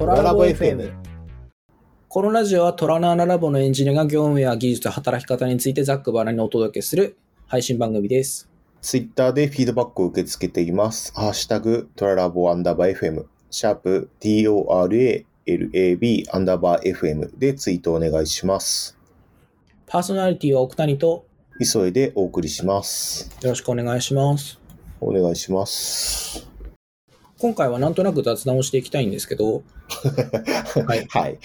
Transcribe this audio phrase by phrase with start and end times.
[0.00, 0.94] トララボ FM。
[2.08, 8.48] このラジオはトラナーナラボのエンジニアが業務や技術、働き方についてざっくばらんにお届けする配信番組です。
[8.80, 11.12] ツイッターでフィードバックを受け付けています。
[11.14, 15.24] ハッシュタグ、トララボアンダーバー FM、シャープ TORALAB
[16.32, 18.96] アンダーバー FM でツイートお願いします。
[19.86, 21.26] パーソナリティは奥谷と
[21.62, 23.30] 急いでお送りします。
[23.42, 24.58] よろしくお願いします。
[24.98, 26.49] お願いします。
[27.40, 29.62] 今回はなんとなく雑談をしていきたいんですけど、
[30.86, 31.38] はいはい。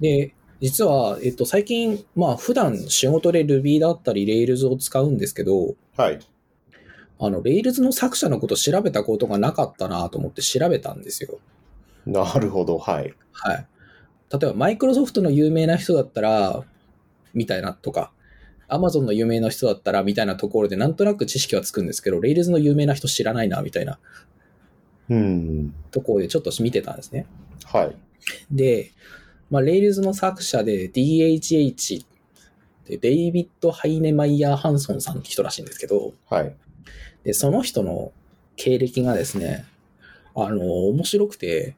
[0.00, 6.18] で、実は、えっと、最近、まあ、普段仕事で Ruby だったり Rails を使うんですけど、はい。
[7.20, 11.38] あの、Rails の作者のこと調べたことがなかったなと思って調べたんですよ。
[12.06, 12.78] なるほど。
[12.78, 13.14] はい。
[13.30, 13.66] はい。
[14.32, 16.64] 例えば、マイクロソフトの有名な人だったら、
[17.34, 18.10] みたいなとか、
[18.66, 24.00] アマゾンの有名な人だったら、みたいなところで、なんとなく知識はつくんですけど、Rails の有名な人知らないな、みたいな
[25.10, 25.74] うん。
[25.90, 26.96] ところでちょっと見てたん。
[26.96, 27.26] ですね。
[27.64, 27.96] はい。
[28.50, 28.92] で、
[29.50, 32.04] まあ、Rails の作者で DHH
[32.86, 35.18] でデイビッド・ハイネマイヤー・ハンソンさん。
[35.18, 35.64] って人らしいん。
[35.64, 36.54] ですけど、はい。
[37.24, 38.12] で、その人の
[38.56, 39.64] 経歴がですね、
[40.34, 41.76] あの、面白くて、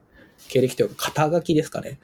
[0.49, 1.99] 経歴というか肩書きですかね。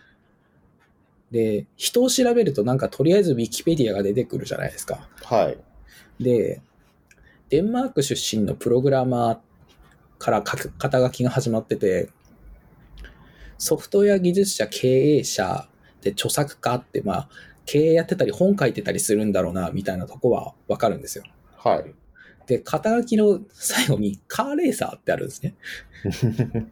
[1.31, 2.77] で、人を調べるとなん。
[2.77, 5.07] かとりあえず Wikipedia が出てくるじゃないですか。
[5.23, 5.57] はい。
[6.23, 6.61] で、
[7.49, 9.41] デンマーク出身のプログラマーっ
[10.23, 12.09] から書く肩書きが始まってて、
[13.57, 15.67] ソフトウェア技術者、経営者
[16.01, 17.29] で著作家って、まあ、
[17.65, 21.25] 経営やってたり本書いてたりするんだろうな、みたいなとこはわかるんですよ。
[21.57, 21.93] はい。
[22.47, 25.55] で、肩書きの最後にカーレーサーってあるんですね。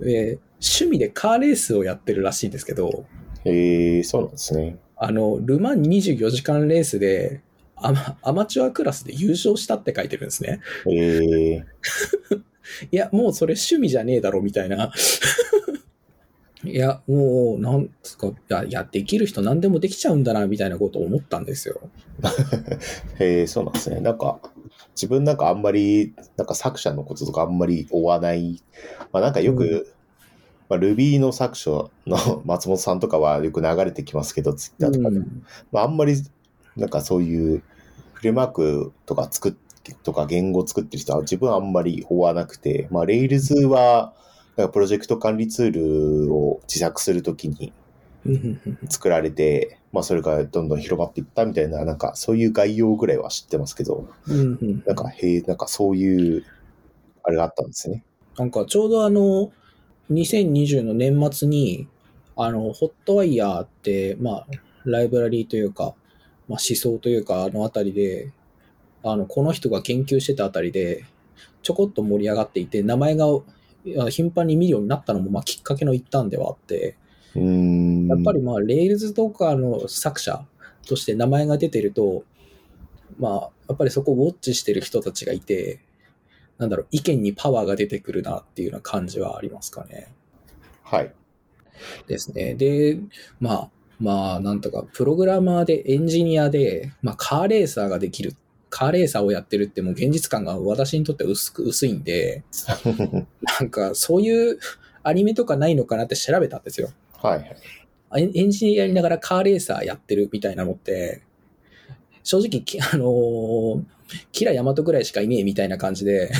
[0.00, 3.04] で、趣味でカーレースをやってるらしいんですけど、
[3.44, 4.76] えー、そうなんですね。
[4.96, 7.42] あの、ルマン24時間レースで
[7.82, 10.60] アマアマチュアクラスで優勝したって書いてるんですね。
[10.86, 11.64] えー、
[12.90, 14.92] いや、もうそれ趣味じゃねえだろみたいな。
[16.64, 21.80] いや、もう、なんつうか、いや、いや、できる人何でもできちゃうんだな、みたいなことを思ったんですよ。
[23.20, 24.00] えー、そうなんですね。
[24.00, 24.40] なんか、
[24.96, 28.60] 自分なんかあんまり、なんか作者のこととかあんまり追わない。
[29.12, 29.86] まあなんかよく、うん
[30.68, 31.70] まあ、Ruby の作者
[32.06, 35.16] の松本さんとかはよく流れてきますけど、ツイッターとかで。
[35.16, 35.42] うん
[35.72, 36.14] まああんまり、
[36.78, 37.62] なんかそういう
[38.14, 39.54] フレームワークとか作っ
[40.02, 44.12] とか言語を作ってる人は自分はあんまり追わなくて、まあ Rails は、
[44.56, 47.72] なんかプロジェクト管理ツールを自作するときに
[48.26, 54.08] うん作られて、まあそれがどんどん広まっていったみたいな、なんかそういう概要ぐらいは知ってますけど、
[54.86, 56.44] なんか、へえ、なんかそういう、
[57.22, 58.04] あれがあったんですね。
[58.36, 59.52] なんかちょうどあの、
[60.10, 61.88] 2020の年末に、
[62.36, 64.46] あの、ホットワイヤーって、まあ、
[64.84, 65.94] ライブラリーというか、
[66.48, 68.32] まあ、思想というか、あのあたりで、
[69.04, 71.04] あの、この人が研究してたあたりで、
[71.62, 73.26] ちょこっと盛り上がっていて、名前が
[74.10, 76.96] 頻繁に見るようになったのも、まあ、きっかけの一端ではあって。
[77.34, 80.44] やっぱりまあ、 Rails とかの作者
[80.86, 82.24] として名前が出てると、
[83.18, 85.80] まあ、やっぱりそこをウォッチしてる人たちがいて、
[86.56, 90.12] なんだろう、意見にパワーが出てくるなっていうような感じはありますかね。
[90.82, 91.12] はい。
[92.06, 92.54] ですね。
[92.54, 92.98] で、
[93.40, 98.34] まあ、まあ、なんとか、プログラマーでエンジニアで、まあ、カーレーサーができる。
[98.70, 102.44] カーレーサーをやってるってもう現実感が私にとっては薄く、薄いんで、
[103.60, 104.58] なんかそういう
[105.02, 106.90] アニメとかないのかなって調べたんですよ。
[107.14, 107.38] はい
[108.10, 108.30] はい。
[108.34, 111.22] エンジニアやりながらカーレーサーやってるみたいなのって、
[112.22, 113.82] 正直、きあのー
[114.32, 116.30] キラヤマトぐらいしかいねえみたいな感じで、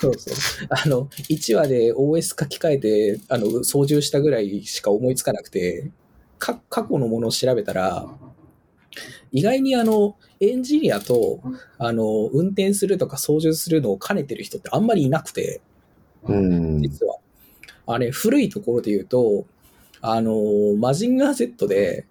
[0.00, 0.34] そうそう。
[0.70, 5.90] あの、1話で OS 書き換えて、あの、操縦したぐらいしか思いつかなくて、
[6.38, 8.06] か過去のものを調べたら、
[9.32, 11.40] 意外にあの、エンジニアと、
[11.78, 15.60] あの、運転するとか操縦するのを兼ねてる人ってあんまりいなくて、
[16.24, 16.82] うーん。
[16.82, 17.18] 実は。
[17.86, 19.46] あれ、古いところで言うと、
[20.00, 20.34] あの、
[20.78, 22.06] マジンガー Z で、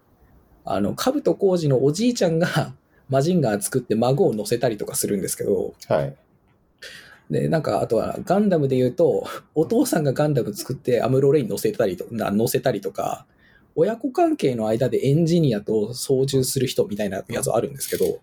[0.63, 2.73] あの、カブト工事のおじいちゃんが
[3.09, 6.15] マジンガー作って孫を乗せたりとかするんですけど、はい。
[7.29, 13.25] で、なんか、あとはガンダムで言うと、お父さんがガンダム作ってアムロレイン乗せたりとな乗せたりとか、
[13.75, 18.19] 親子関係の間でエンジニアと操縦する人みたいなやつあるんですけど、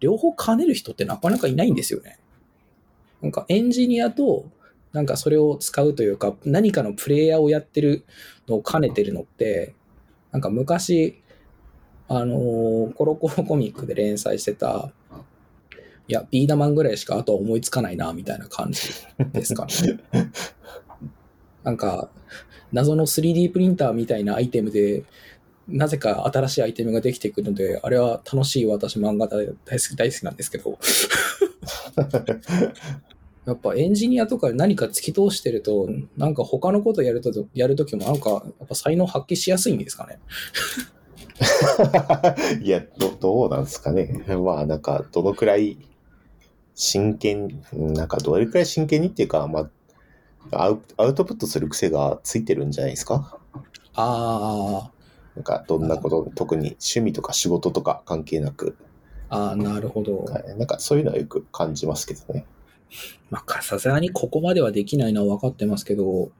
[0.00, 2.18] 両方兼ねる人ってなかなかいないんですよね。
[3.20, 4.46] なんかエンジニアと、
[4.92, 8.04] なんかそれを使うというか、何かのプレイヤーをやってる
[8.48, 9.74] のを兼ねてるのって、
[10.32, 11.22] なんか昔、
[12.08, 14.90] あのーコロコロコミックで連載してた、
[16.08, 18.88] いや、ビーダマンぐらいしかあとは思いつかないな、みたいな感じ
[19.32, 20.00] ですかね。
[21.62, 22.08] なんか、
[22.72, 25.04] 謎の 3D プリンターみたいなアイテムで、
[25.68, 30.78] なぜか新しいアイテムができてくるので、あれは楽しい私漫画大好き大好きなんですけど、
[33.44, 40.18] やっぱエンジニアとか何か突き通してると、なんか他のことやると、やるときもなんか、やっぱ才能発揮しやすいんですかね。
[42.62, 44.24] いや、ど、どうなんですかね。
[44.26, 45.78] まあ、なんか、どのくらい
[46.80, 49.68] 真剣、なんか、どれくらい真剣にっていうか、ま
[50.52, 53.36] あ、アウアウトプットする癖がついてるんじゃないですか？
[53.94, 54.92] あ
[55.34, 58.76] なんか、どんなこと、特に趣味とか仕事とか関係なく、
[59.28, 60.18] あ、ああ、なるほど。
[60.18, 62.46] はい、なんか、そういうのはよく感じますけどね。
[63.28, 66.30] まあ、さすがにここまではできないのは分かってますけど、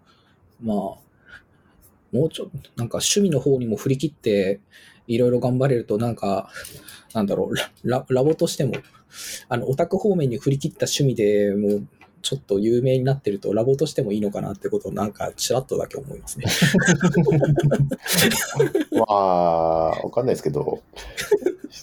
[0.62, 4.61] まあ、もうちょっと、なんか趣味の方にも振り切って、
[5.08, 6.49] いろいろ頑張れると、なんか、
[7.14, 8.75] なんだろう、ラララボとしても、
[9.49, 11.87] あの、オタク方面に振り切った趣味でもう、
[12.20, 16.46] ちょっと有名になってると、ラボとしてもいいのかなってことを、なんか、ちらっとだけ思いますね。
[18.93, 20.82] まあ、わかんないですけど、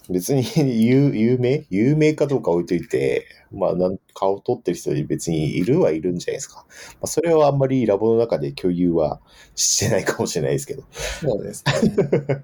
[0.09, 0.43] 別に
[0.85, 1.65] 有有名？
[1.69, 6.65] 有名かどうか置いといて、まあなん、顔取ってる人別にいるはいるんじゃないですか。
[6.93, 9.19] まあ、それはあんまりラボの中で共有は
[9.55, 10.83] してないかもしれないですけど。
[11.21, 12.43] そうですね。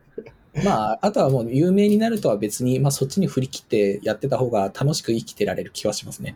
[0.66, 6.36] まあ、あとはもう有名になるとは別に、まあそっちに振り切ってやってた方が楽しく生きてられる気はしますね。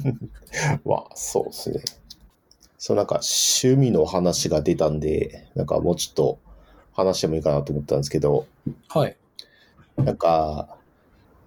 [0.86, 1.80] まあ、そうですね。
[2.78, 6.38] そう、なんか趣味の話が出たんで、なんかもうちょっと
[6.92, 8.46] 話してもいいかなと思ったんですけど、
[8.88, 9.16] はい。
[9.96, 10.76] なんか、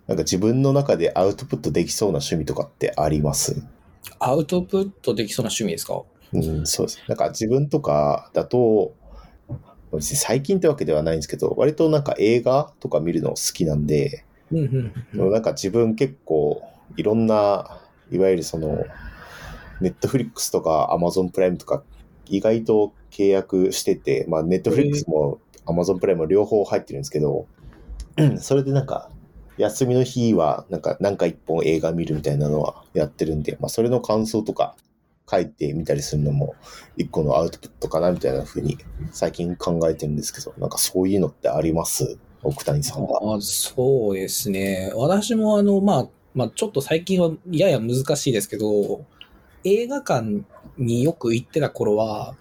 [0.08, 3.64] なんか自分の中でアウトプットできそうな趣味とかってあります？
[4.20, 6.02] アウトプットできそうな趣味ですか？
[6.34, 7.00] うん、そうです。
[7.08, 8.94] なんか自分とかだと、
[9.98, 14.24] 別に最近ってわけではないんですけど、割となんか映画とか見るの好きなんで。
[15.14, 16.64] なんか自分結構
[16.98, 17.80] いろんな、
[18.12, 18.84] いわゆるその、
[19.82, 21.84] ネットフリックスとかアマゾンプライムとか
[22.26, 27.48] 意外と契約してて、まあネットフリックスもアマゾンプライムも両方入ってるんですけど、
[28.40, 29.10] それでなんか
[29.58, 34.76] 休みの日はなんか何か一本映画見るみたいなのはやってるんで、まあそれの感想とか
[35.30, 36.56] 書いてみたりするのも
[36.98, 38.78] 一個のアウトプットかなみたいな風に
[39.12, 42.18] 最近考えてるんですけど、なんかそういうのってあります？
[42.42, 43.36] 奥谷さんは。
[43.36, 44.92] あそうですね。
[44.96, 49.06] 私もあの、まあ、まあ、ちょっと最近はやや難しいですけど、
[49.66, 50.46] 映画館
[50.78, 52.36] によく行ってた頃は、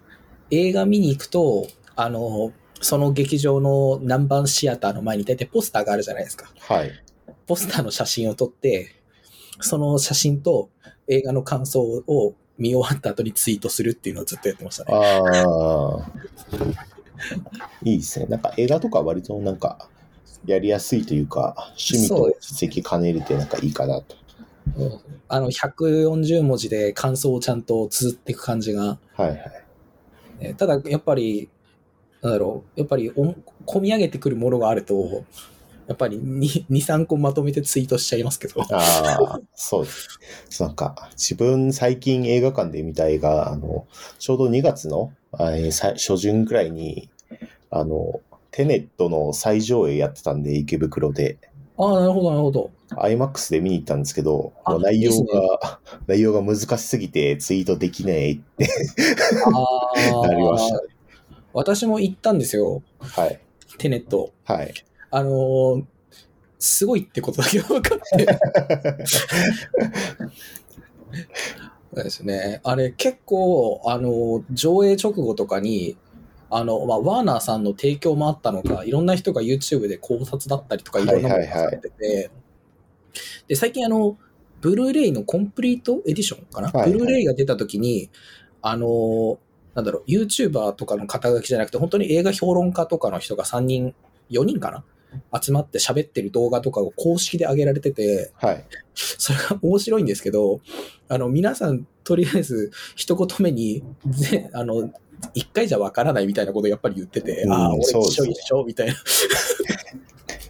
[0.50, 6.48] 映画見に行くと、あの、その劇場の南蛮シアターの前に大体ポスターがあるじゃないですか。
[6.60, 6.92] はい。
[7.48, 8.94] ポスターの写真を撮って、
[9.60, 10.70] その写真と
[11.08, 14.90] 映画の感想を見終わった後にツイートするっていうのをずっとやってましたね。
[14.94, 15.20] あ
[15.98, 16.10] あ。
[17.82, 18.26] いいですね。
[18.26, 19.88] なんか映画とか割となんか
[20.46, 24.16] やりやすいというか、趣味と実績兼ねれてなんかいいかなと。
[25.28, 28.98] あの、140文字で感想をちゃんと綴っていく感じが。
[29.14, 29.40] はいはい。
[30.40, 31.48] ねただ、やっぱり、
[32.22, 33.34] なんだろう、やっぱりお
[33.66, 35.24] 込み上げてくるものがあると、
[35.88, 38.60] やっぱり2、 2 3個まとめてツイートしちゃいますけど。
[38.60, 40.62] ああ、そうです。
[40.62, 43.86] なんか、自分最近映画館で見た映画、あの、
[44.18, 47.08] ちょうど2月の、あえーさ初旬くらいに、
[47.70, 48.20] あの、
[48.50, 51.38] テネットの再上映やってたんで、池袋で。
[51.78, 52.70] ああ、なるほど、なるほど。
[52.96, 58.68] IMAX で見に行ったんですけど、内容が、 内容が難しすぎてツイートできないって
[59.46, 60.80] あ なりましたあ、
[61.52, 63.38] 私も行ったんですよ、はい。
[63.78, 64.32] テネット。
[64.44, 64.74] はい。
[65.10, 65.84] あのー
[66.58, 68.26] すごいってことだけ分かって。
[71.94, 72.60] そうですね。
[72.64, 75.96] あれ結構、あの、上映直後とかに、
[76.50, 82.30] あの、まあ、ワーナーさんの提供もあったのか、いろんな人が YouTube で考察だったりとか、いろんなものがされてて、
[83.46, 84.18] で、最近あの、
[84.60, 86.92] ブルーレイのコンプリートエディションかな、はいはい。
[86.92, 88.10] ブルーレイが出た時に、
[88.62, 89.38] あの、
[89.74, 93.94] なんだろう、YouTuber とかの肩書きじゃなくて、本当に映画評論家とかの人が3人、
[94.30, 94.84] 4人かな？
[95.40, 98.64] 集まって喋ってる動画とかを公式で上げられてて、はい。
[98.94, 100.60] それが面白いんですけど、
[101.08, 104.90] あの、皆さん、とりあえず、一言目に、ぜあの、
[105.34, 108.94] 一回じゃわからないみたいなことをやっぱり言ってて、うんああ、俺一緒一緒みたいな。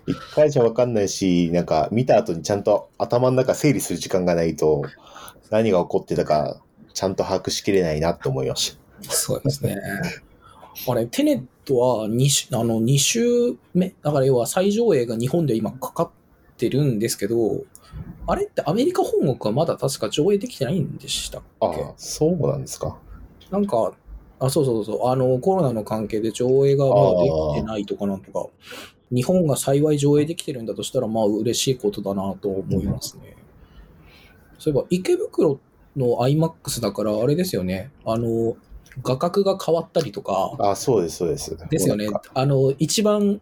[0.07, 4.83] 一回じゃわかんないし、なんか見た後にちゃんと頭の中整理する時間がないと、
[5.51, 6.63] 何が起こってたか、
[6.95, 9.13] ちゃんと把握しきれないなって思いました。
[9.13, 9.77] そうですね。
[10.87, 13.21] あれ、テネットは2週、あの、2週
[13.75, 16.11] 目、だから要は最上映が日本で今かかっ
[16.57, 17.65] てるんですけど、
[18.27, 21.67] あれってアメリカ本国はまだ確か上映できてないんでしたっけ？
[21.67, 22.99] ああ、そうなんですか。
[23.51, 23.93] なんか、
[24.39, 28.47] あ、そうそうそう、あの、コロナの関係で上映がまだできてないとかなんとか、
[29.11, 33.37] 日本が幸い上映できてるんだとしたら、まあ嬉しいことだなと思いますね。
[34.59, 35.59] そういえば、池袋
[35.97, 38.57] の IMAX だから、あれですよね、あの、
[39.03, 41.57] 画角が変わったりとか、あそうです、そうです。
[41.71, 42.09] ですよね。
[42.35, 43.41] あの、一番、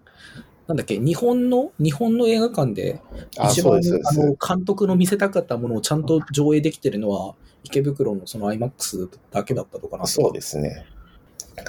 [0.66, 3.00] なんだっけ、日本の、日本の映画館で、
[3.38, 4.20] あ、一番あのす。
[4.46, 7.34] 監督の見せたかったものをちゃんと上映できてるのは、
[7.64, 10.06] 池袋のその IMAX だけだったのかな。
[10.06, 10.86] そうですね。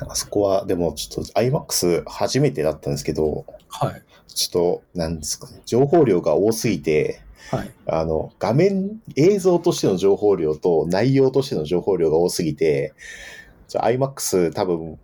[0.07, 4.01] あそこは、でもちょっと IMAX 初めてだったんですけど、はい。
[4.27, 7.71] ちょっと、なんですかね、情報量が多すぎて、はい。
[7.85, 12.93] あの、画面、映像としての情報量と内容としての情報量が多すぎて、
[13.67, 14.99] ちょ IMAX 多分、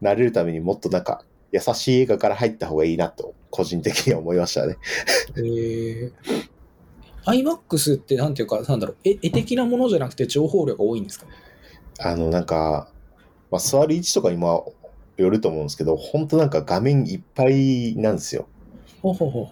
[0.00, 4.76] 慣れるためにもっとなんか、優しい映画から入った方がいいなと、個人的には思いましたね。
[5.36, 6.12] えー、
[7.24, 11.26] IMAX ってなんていうか、なんだろう、絵絵的なものじゃなくて情報量が多いんですか
[12.00, 12.88] あの、なんか、
[13.50, 14.74] まあ、座る位置とかにも
[15.16, 18.46] よると思うんですけど、本当なんか画面いっぱいなんですよ。
[19.02, 19.48] ほうほうほ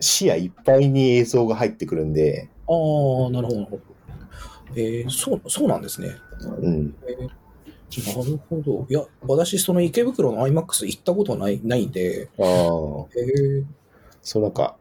[0.00, 2.72] 視野いっぱいに映像が入ってくるんで、う。
[2.72, 3.82] ああ、なるほど、なるほど。
[4.76, 6.14] えー、そう、そうなんですね。
[6.60, 6.94] うん。
[7.08, 7.30] えー
[7.96, 8.86] なるほど。
[8.88, 13.64] いや、私、その池袋の IMAX 行ったことない、ないんで、ああ、えー、
[14.22, 14.76] そうなんか、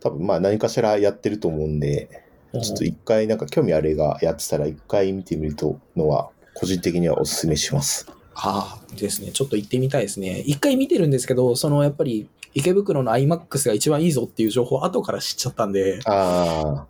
[0.00, 2.08] 多分まあ何かしらやってると思うんで、
[2.52, 8.06] ちょっと一回なんか興味ある映画やってたら一回見てみるとのは、個人的にはお勧めします。
[8.34, 9.32] ああ、ですね。
[9.32, 10.40] ちょっと行ってみたいですね。
[10.40, 16.86] 一回見てるんですけど、そのやっぱり池袋の IMAX が一番いいぞっていう情報を後から知っちゃったんで、あ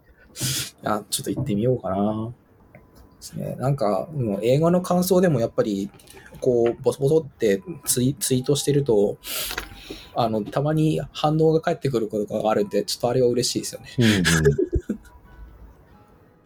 [0.84, 2.32] あちょっと行ってみようかな。
[3.20, 3.56] ですね。
[3.58, 5.90] なんか、もう映画の感想でもやっぱり、
[6.40, 9.18] こう、ボソボソってツイツイートしてると、
[10.14, 13.88] あの、たまに反応が返ってくることがあるんで、ちょっとあれは嬉しいですよね。
[13.98, 14.22] あ、うんうん。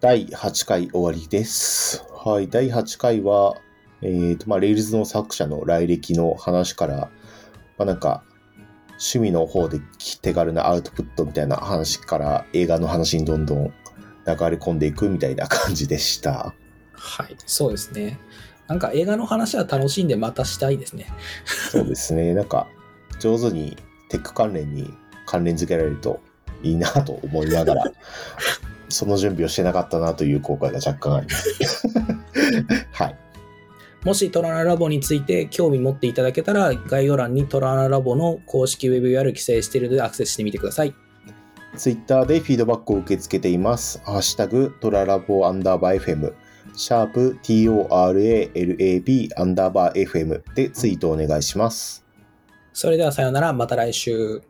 [0.01, 2.05] 第8回終わりです。
[2.25, 3.57] はい、第8回は、
[4.03, 7.09] えっ、と、まあ、レイルズの作者の来歴の話から、ま
[7.79, 8.23] あ、なんか、
[8.95, 9.81] 趣味の方で
[10.23, 13.73] 手軽なアウトプットみたいな話から映画の話にどんどん流
[14.27, 16.55] れ込んでいくみたいな感じでした。
[17.05, 17.37] はい。
[17.47, 18.19] そうですね。
[18.67, 21.07] なんか映画の話は楽しんでまたしたいですね。
[21.71, 22.33] そうですね。
[22.33, 22.67] なんか、
[23.21, 23.77] 上手に
[24.09, 24.93] テック関連に
[25.27, 26.21] 関連付けられると
[26.63, 27.85] いいなと思いながら、
[28.89, 31.89] その準備をしてなかったなという後悔が若干あります。
[32.93, 33.19] はい。
[34.03, 40.95] もしトラナラボについて興味持っていただけたら、概要欄にトラナラボの公式ウェブ URL 記載しているのでアクセスしてみてください。
[41.77, 44.01] ツイッターでフィードバックを受け付けています。
[44.05, 46.33] ハッシュタグトララボアンダーバー FM、
[46.77, 52.05] シャープ TORALAB アンダーバー FM でツイートお願いします。
[52.73, 54.43] それではさようなら、また来週。